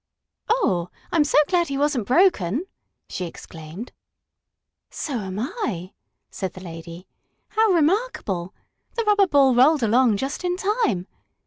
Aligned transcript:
"Oh, 0.49 0.89
I'm 1.11 1.23
so 1.23 1.37
glad 1.47 1.67
he 1.67 1.77
wasn't 1.77 2.07
broken!" 2.07 2.65
she 3.07 3.25
exclaimed. 3.25 3.91
"So 4.89 5.13
am 5.19 5.37
I!" 5.39 5.93
said 6.31 6.53
the 6.53 6.63
lady. 6.63 7.05
"How 7.49 7.67
remarkable! 7.69 8.51
The 8.95 9.03
rubber 9.03 9.27
ball 9.27 9.53
rolled 9.53 9.83
along 9.83 10.17
just 10.17 10.43
in 10.43 10.57
time. 10.57 11.05